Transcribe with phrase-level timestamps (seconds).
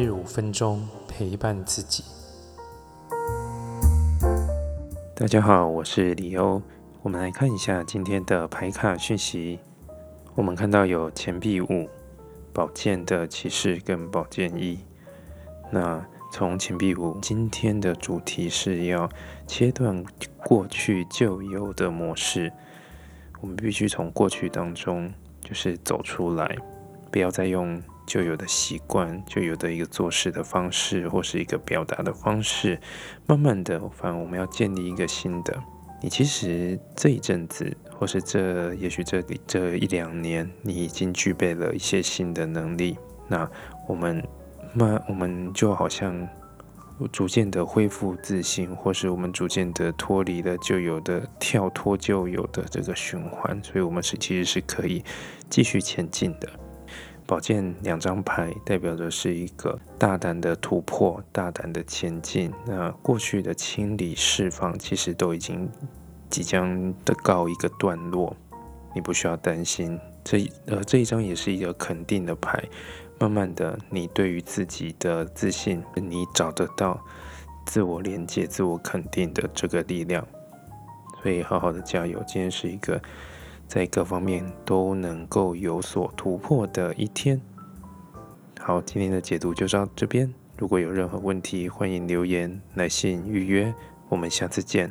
[0.00, 2.02] 日五分钟陪伴自己。
[5.14, 6.62] 大家好，我是李欧。
[7.02, 9.58] 我们来看一下今天的牌卡讯息。
[10.34, 11.86] 我们看到有钱币五、
[12.50, 14.78] 宝剑的骑士跟宝剑一。
[15.70, 19.06] 那从钱币五，今天的主题是要
[19.46, 20.02] 切断
[20.38, 22.50] 过去旧有的模式。
[23.42, 25.12] 我们必须从过去当中
[25.42, 26.56] 就是走出来，
[27.12, 27.82] 不要再用。
[28.10, 32.76] 就有的习惯，就有的一个做事的方式，或是一个表达的方式，
[33.24, 35.56] 慢慢的，反正我们要建立一个新的。
[36.02, 42.98] 你其实这一阵子，或是这也许这这一两年，你已经具备了一些新的能力。
[43.28, 43.48] 那
[43.86, 44.20] 我们
[44.74, 46.28] 慢，我们就好像
[47.12, 55.04] 逐渐的恢复自信，或是我们逐渐的脱离了旧有的跳脱旧有的这个循环，所以我们是其实是可以
[55.48, 56.48] 继续前进的。
[57.30, 62.52] 宝剑两张牌代表的是一个大胆的突破、大胆的前进。
[62.66, 65.70] 那过去的清理、释放，其实都已经
[66.28, 68.36] 即将的告一个段落。
[68.96, 69.96] 你不需要担心。
[70.24, 72.60] 这呃这一张也是一个肯定的牌。
[73.20, 77.00] 慢慢的，你对于自己的自信，你找得到
[77.64, 80.26] 自我连接、自我肯定的这个力量。
[81.22, 82.20] 所以好好的加油。
[82.26, 83.00] 今天是一个。
[83.70, 87.40] 在各方面都能够有所突破的一天。
[88.58, 90.34] 好，今天的解读就到这边。
[90.58, 93.72] 如果有任何问题，欢迎留言、来信预约。
[94.08, 94.90] 我们下次见。